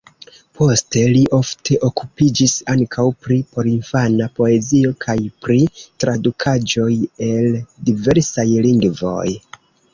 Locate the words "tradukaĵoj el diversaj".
5.83-8.51